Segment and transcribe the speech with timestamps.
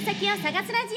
[0.00, 0.94] 旅先を探すラジ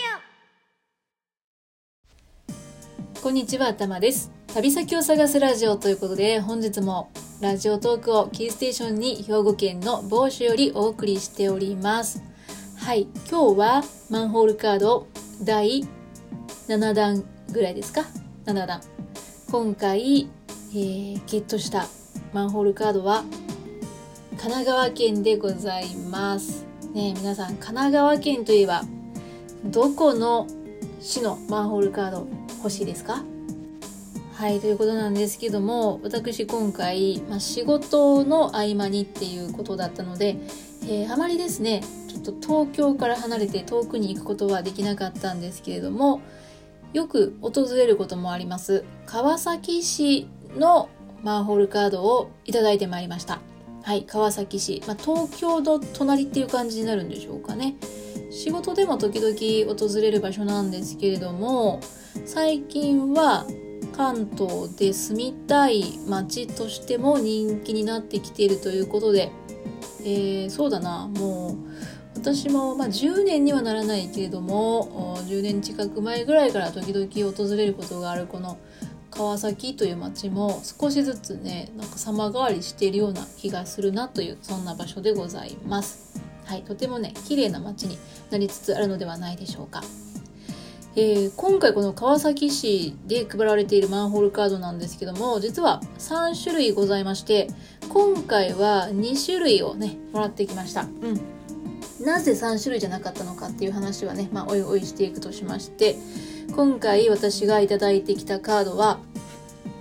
[3.18, 4.32] オこんにちは、たまです。
[4.54, 7.12] 旅先を探すラジオということで、本日も
[7.42, 12.24] ラジオトークをキーステーションに兵庫県の某所よりお送りしております。
[12.78, 15.06] はい、今日はマンホールカード
[15.44, 15.84] 第
[16.70, 18.06] 7弾ぐらいですか
[18.46, 18.80] ?7 弾。
[19.52, 20.30] 今回、
[20.72, 21.88] えー、ゲットした
[22.32, 23.26] マンホールカードは
[24.38, 26.73] 神奈川県でございます。
[26.94, 28.84] ね皆さん、神奈川県といえば、
[29.66, 30.46] どこの
[31.02, 32.28] 市のマンホールカード
[32.60, 33.24] 欲しいですか？
[34.36, 40.38] はい、ということなんですけども、私今回、まあ、仕事の合間にっていうことだったので、
[40.84, 46.22] えー、あまりですね、ちょっと東京から離れて遠くに行くことはできなかったんですけれども、
[46.94, 50.90] よく訪れることもあります、川崎市の
[51.24, 53.40] マンホールカードをいただいてまいりました。
[53.84, 57.76] はい、川崎市、まあ、東京の隣っていう感じになるんでしょうかね。
[58.32, 61.82] 仕事でも時々訪れる場所なんですけれども、
[62.26, 63.46] 最近は
[63.94, 69.32] 関東で住みたい街としても人気になってきているということで、
[70.06, 71.58] えー、そうだな、もう
[72.16, 78.58] 私も、まあ、10年にはならないけれども、10年近く前ぐらいから時々訪れることがあるこの
[79.14, 86.20] 川崎という街も少しずつねなんか様変わりしているような気がするなというそんな場所でございます。
[86.46, 87.98] はい、とてもね綺麗な街に
[88.32, 89.84] なりつつあるのではないでしょうか。
[90.96, 97.48] えー、今回この川崎市で配られているマンホールカードなんですけども実は3種類ございまして
[97.90, 100.82] 今回は2種類をねもらってきました。
[100.82, 101.44] うん
[102.04, 105.96] なぜ3種類じゃなかったのかっていう話はね、まあ、おいおいしていくとしまして、
[106.56, 109.00] 今回私がいただいてきたカードは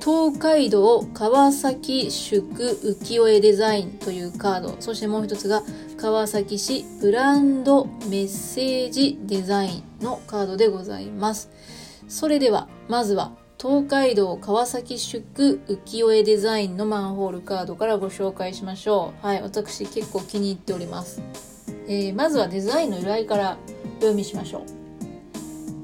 [0.01, 4.77] 東海道川崎宿浮世絵デザインというカード。
[4.81, 5.63] そしてもう一つが
[5.99, 11.51] 川崎市ブランドメッセージデザインのカードでございます。
[12.09, 19.27] それではまずは東海道川崎宿浮世絵デザインのマンホールカードからご紹介しましょう。
[19.27, 21.23] はい私結構気に入っております、
[21.87, 23.57] えー、まずはデザインの由来から
[24.01, 24.82] 読みしましょう。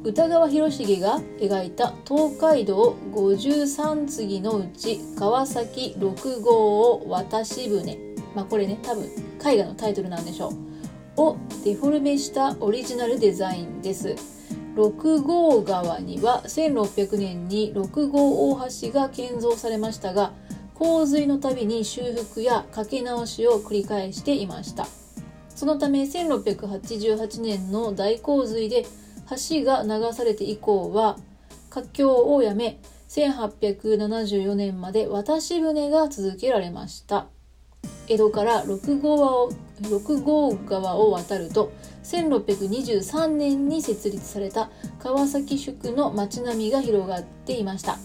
[0.04, 7.98] 歌川広重が描いた東海道53次のうち川崎6号を渡し船。
[8.34, 9.04] まあこれね多分
[9.44, 10.50] 絵画のタイトルなんでしょ
[11.16, 11.20] う。
[11.20, 14.14] をデフォルメしたオリジナルデザインです。
[14.76, 20.32] 六号川には1600年に六号大橋が建造されましたが
[20.74, 24.86] 洪水のたびに修復や架け直しを繰り返していました。
[25.48, 28.86] そのため1688年の大洪水で
[29.30, 31.16] 橋が流されて以降は
[31.70, 37.26] 活況をやめ1874年まで渡し船が続けられました。
[38.08, 39.52] 江戸から六号を
[39.90, 41.72] 六号川を渡ると
[42.04, 47.98] 1623年に設立された川崎宿の町並みが広がっていました。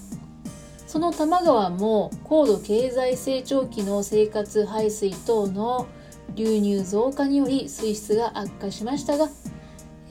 [0.88, 5.88] その多摩川も高度経済成長期の生活排水等の
[6.36, 9.30] 流入増加により水質が悪化しましたが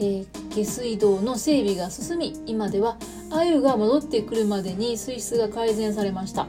[0.02, 2.96] えー、下水道の整備が進み今では
[3.30, 6.48] 鮎が戻ってくるまでに水質が改善されました。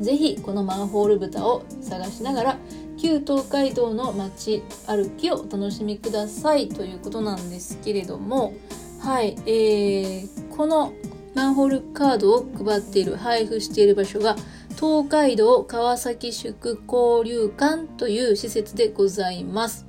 [0.00, 2.58] 是非このマンホール豚を探しながら
[2.98, 8.54] 旧東海道の街歩きをお楽しみくださいということなんですけれども
[9.00, 10.92] はい、えー、この
[11.34, 14.36] マンホールカードを配っている配布している場所が
[14.76, 19.87] 東海道川崎宿交流館という施設でございます。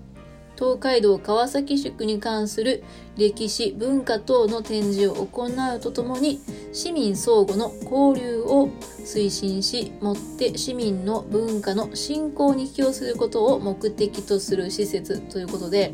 [0.59, 2.83] 東海道川崎宿に関する
[3.17, 6.41] 歴史文化等の展示を行うとともに
[6.73, 8.67] 市民相互の交流を
[9.05, 15.93] 推進しもって市民の文化の振興に寄与することを目的とする施設ということで、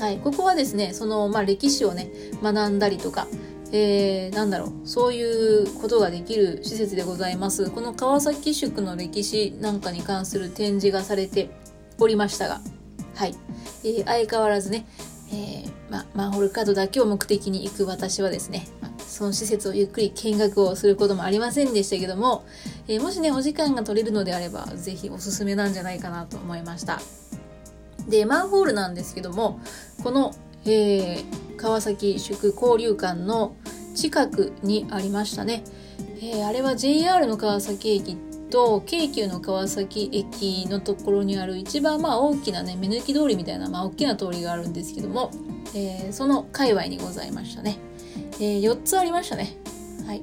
[0.00, 2.10] はい、ここはですねその、まあ、歴史をね
[2.42, 3.28] 学んだりとか
[3.72, 7.70] えー、なんだろう、そういうことができる施設でございます。
[7.70, 11.50] この川崎宿の歴史なんかに関する展示がされて
[12.00, 12.60] おりましたが、
[13.14, 13.34] はい。
[13.84, 14.86] えー、相変わらずね、
[15.32, 18.66] えー、ま、マンホールカードだけを目的に行く私はですね、
[18.98, 22.44] その施設をゆっくり見学をすることもありませんでしたけども、
[22.88, 27.00] えー、もしね、お時間が取れるのであれば、ぜひおすすめなんじゃないかなと思いました。
[28.08, 29.60] で、マンホールなんですけども、
[30.02, 30.34] この、
[30.64, 33.54] えー、川崎宿交流館の
[33.94, 35.64] 近くにありましたね。
[36.22, 38.16] えー、あれは JR の川崎駅
[38.50, 45.30] と京急の川崎駅のところにある一番まあ大きなね目抜き通りみたいなまあ大きな通りがあるんですけども、
[45.74, 47.78] えー、その界隈にございましたね、
[48.34, 49.56] えー、4つありましたね。
[50.06, 50.22] はい。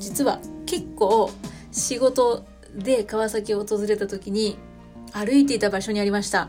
[0.00, 1.30] 実は結構
[1.70, 2.44] 仕事
[2.74, 4.56] で川崎を訪れた時に
[5.12, 6.48] 歩いていた場所にありました。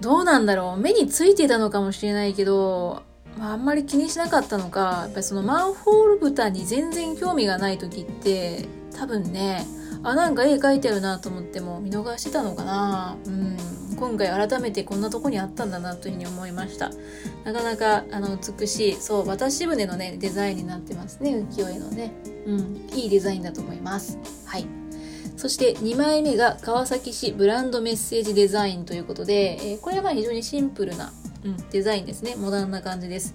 [0.00, 0.80] どうなんだろう？
[0.80, 3.02] 目についていたのかもしれないけど、
[3.38, 9.66] まあ、あんまり気にしなかったのか、やっぱりそのマンホール豚に全然興味がない時って、多分ね、
[10.02, 13.56] あ、なんか絵描いてるなと思っても見逃してたのかなうん。
[13.96, 16.90] 今回改めてこんなとこにあったんだなというふうに思いました。
[17.44, 22.12] なかなかあの美しい、そう、渡し船のね、デザインになってますね、浮世絵のね。
[22.46, 24.18] うん、いいデザインだと思います。
[24.44, 24.66] はい。
[25.36, 31.12] そして2枚目が川崎市ブランドメッセージデザインということで、えー、これは非常にシンプルな、
[31.44, 32.36] うん、デザインですね。
[32.36, 33.34] モダンな感じです。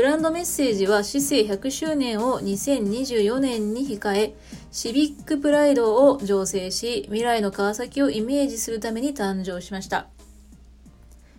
[0.00, 4.34] ブランドメッセージは市政100周年を2024年に控え、
[4.72, 10.06] シビックプライドを醸成し、未来の川崎をイメージするために誕生しました。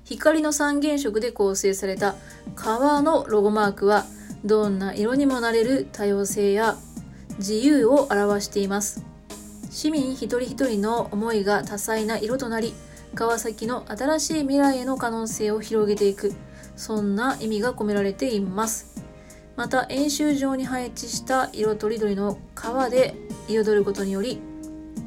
[0.03, 2.13] 光の三原色で構成された
[2.53, 4.05] 川のロゴマークは、
[4.45, 6.77] どんな色にもなれる多様性や
[7.39, 9.03] 自由を表しています。
[9.71, 12.75] 市民一人一人の思いが多彩な色となり、
[13.15, 16.35] 川崎の新しい未来への可能性を広げていく、
[16.75, 19.03] そんな意味が込められています。
[19.55, 23.15] また、演習場に配置した色とりどりの川で
[23.47, 24.39] 彩ることにより、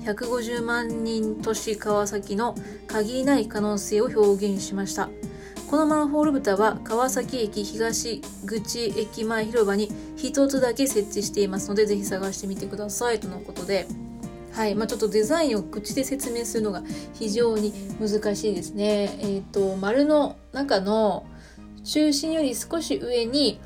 [0.04, 2.54] 150万人都市川崎の
[2.86, 5.08] 限りない可能性を表現しました。
[5.70, 9.88] このマンホール蓋は川崎駅東口駅前広場に
[10.18, 13.86] 1つだけ設置していますので、ぜひ探してみてくださいとのことで、
[14.52, 16.84] はいまあ、ちょっとデザインを口で説明するのが
[17.14, 19.18] 非常に難しいですね。
[19.20, 21.26] えっ、ー、と丸の中の
[21.84, 23.60] 中心より少し上に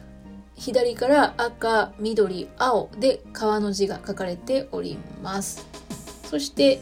[0.57, 5.67] 左から赤、緑、青で川の字が書かれております。
[6.29, 6.81] そして、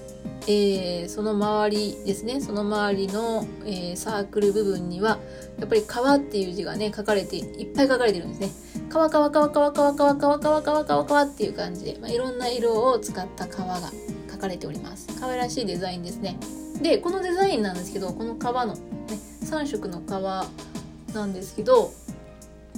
[0.49, 5.19] えー、その周りですね、その周りの、えー、サークル部分には、
[5.61, 8.89] やっぱり川っていう字がね、書かれて、いっぱい書かれてるんですね。
[8.89, 13.91] 川川川川川川川川川川川っていう感じで、まあ、いろんな色を使った川が
[14.31, 15.07] 書かれております。
[15.21, 16.39] 可愛らしいデザインですね。
[16.83, 18.81] で、このデザインなんですけど、この川の、ね、
[19.43, 20.47] 3色の川
[21.17, 21.93] なんですけど、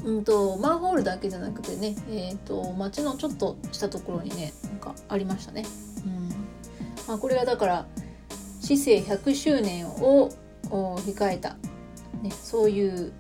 [0.05, 5.64] うんと、マンホールだけじゃなくてね、え、ー、と、街のちょっとしたところにね、なんかありましたね。
[6.06, 6.29] うん。
[7.06, 7.87] まあ、これはだから、
[8.61, 10.31] 市政100周年を
[10.70, 11.56] 控えた、
[12.23, 13.12] ね、そういう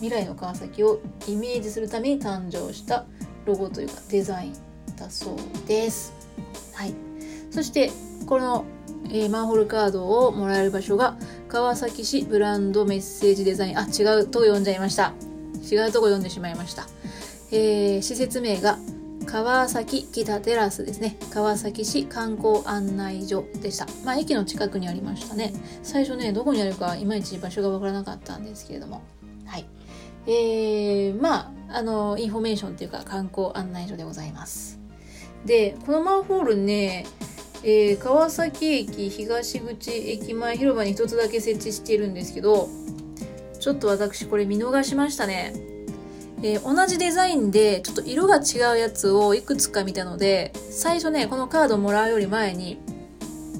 [0.00, 3.06] 未来の川崎をイメージするために誕生した
[3.46, 4.52] ロゴというかデザイン
[4.96, 5.36] だそう
[5.66, 6.12] です。
[6.74, 6.94] はい。
[7.50, 7.90] そして
[8.26, 8.64] この、
[9.06, 11.16] えー、マンホールカードをもらえる場所が
[11.52, 13.78] 川崎市ブランドメッセージデザイン。
[13.78, 15.12] あ違うとこ読んじゃいました。
[15.70, 16.86] 違うとこ読んでしまいました、
[17.50, 18.78] えー、施設名が
[19.26, 21.18] かわさききたテラスですね。
[21.30, 23.86] 川崎市観光案内所でした。
[24.02, 25.52] まあ駅の近くにありましたね。
[25.82, 29.02] 最初ねどこにあるかいまいち場所がわからなかったんですけれども。
[29.44, 29.66] はい。
[30.26, 34.80] えー、まああのインフォメーションっていうか観光案内所でございます。
[35.44, 37.04] でこのマンホールね
[37.64, 42.68] えー、川崎駅東口駅前広場に一つだけ設置しているんですけど、
[43.60, 45.54] ちょっと私これ見逃しましたね。
[46.42, 52.80] えー、同じデザインでちょっと色が違うやつをいくつか見たので、最初ね、このカードもらうより前に、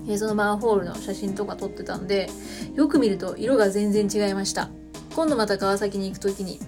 [0.09, 2.29] えー、そのマンホールの写真とか撮ってたんで、
[2.75, 4.69] よく見ると色が全然違いました。
[5.15, 6.59] 今度また川崎に行く時に、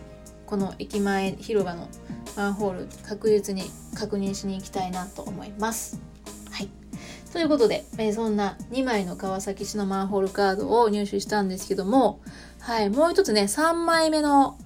[0.47, 1.89] この駅前広場の
[2.37, 3.65] マンホール確実に
[3.99, 6.14] 確認しに行きたいなと思います。
[7.35, 12.21] ということで、えー、そんな2枚の川崎市のマンホールカードを入手したんですけども、
[12.61, 14.57] はい、もう一つね、3枚目の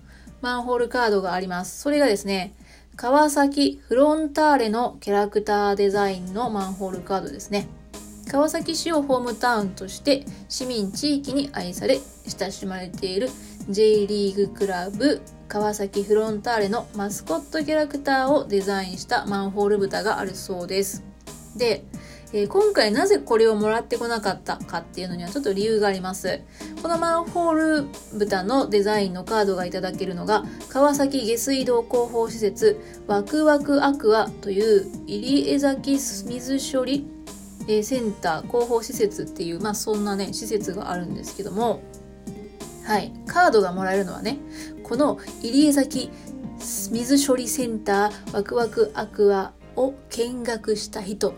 [0.42, 1.80] マンホールカードがあります。
[1.80, 2.54] それがですね、
[2.94, 7.68] 川崎フロンターレのキャラクターデザインのマンホールカードですね。
[8.30, 13.30] 川崎市をホームタウンとして市民地域に愛され親しまれている
[13.70, 21.02] J リーグクラブ川崎フロンターレのマスコットキャラクターをデザインしたマンホール豚があるそうです。
[21.56, 21.84] で、
[22.32, 26.42] えー、今回なぜこれをもらってこなかったかっていうのにはちょっと理由があります。
[26.82, 37.06] このマンホール豚のデザインのカードがいただけるのが川崎下水道広報施設ワクワクアクアという入江崎水処理
[37.82, 41.82] センター広報施設っていう、まあそんなね、施設があるんですけども、
[42.84, 44.38] はい、カードがもらえるのはね、
[44.82, 46.10] この入江崎
[46.58, 51.34] 水処理センターワクワクアクアを見学した人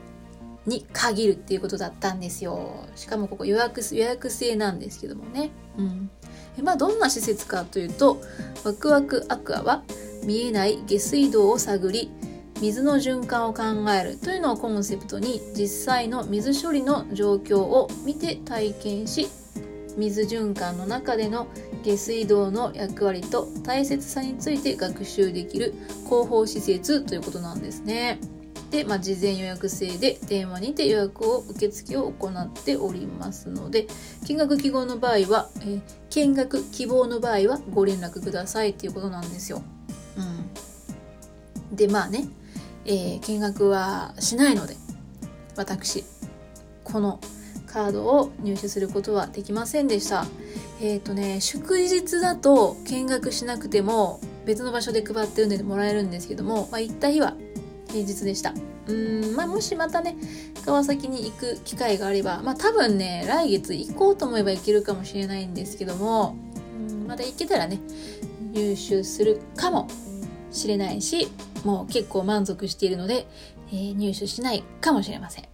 [0.71, 2.87] に限るっていうことだったんですよ。
[2.97, 5.51] しかもここ予約予約制なんですけどもね。
[5.77, 6.11] うん。
[6.63, 8.23] まあどんな施設かというと、
[8.65, 9.83] ワクワクアクアは
[10.25, 12.11] 見えない下水道を探り、
[12.61, 19.29] 水の循環を考えるというのをコンセプトに実際の水処理の状況を見て体験し
[19.97, 21.47] 水循環の中での
[21.83, 25.75] 下水道の役割と大切さについて学習できる
[26.05, 28.21] 広報施設ということなんですね。
[28.71, 33.87] で、まあ、事前予約制で電話にて予約を受付を行っておりますので
[34.27, 39.63] 見学希望の場合は、えー、見学希望の場合はご連絡くださいっていうことなんですよ。
[40.17, 42.29] うん、でまあね、
[42.85, 44.77] えー、見学はしないので
[45.57, 46.05] 私
[46.85, 47.21] この
[47.67, 50.27] カードを入手することはできませんでした。
[50.81, 57.37] えっ、ー、とね祝日だと見学しなくても別の場所で配ってるんでもらえるんですけども、まあ、行った日は
[57.91, 58.55] 平日でした。
[58.87, 60.17] うんまあ、もしまたね
[60.65, 66.37] 川崎に行く機会があれば、まあ、多分ね来月行こうと思えば行けるかもしれないんですけども
[66.91, 67.81] うんまた行けたらね
[68.53, 69.89] 入手するかも
[70.51, 71.29] しれないし
[71.65, 73.27] もう結構満足しているので、
[73.69, 75.45] えー、入手しないかもしれません。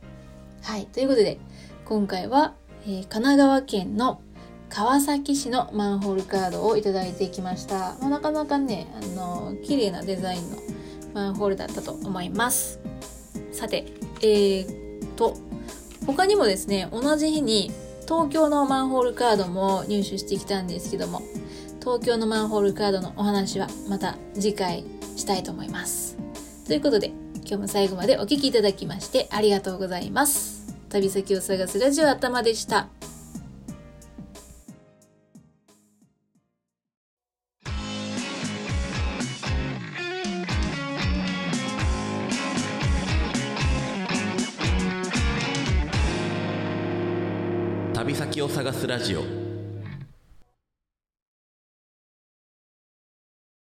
[0.63, 1.39] はいということで
[1.85, 4.21] 今回は、えー、神奈川県の
[4.69, 10.57] 川崎市のマンホールカードをいただいてきました、まあ、なかなかねあの綺麗なデザインの
[11.17, 12.79] マンホールだったと思います。
[13.51, 13.87] さて
[14.21, 15.35] えー、と
[16.07, 17.71] 他にもですね同じ日に
[18.05, 21.23] 東京のマンホールカードも入手してきたんですけども
[21.81, 24.85] 東京のマンホールカードのお話はまた次回
[25.17, 26.17] したいと思います。
[26.67, 30.75] ということで今日も最後までお聴きいただきましてありがとうございます。
[30.91, 32.89] 旅先を探すラジオ頭でした。
[48.85, 49.36] ラジオ。